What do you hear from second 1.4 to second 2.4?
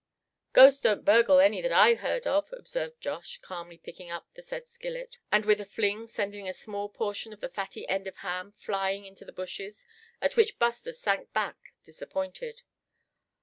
that I ever heard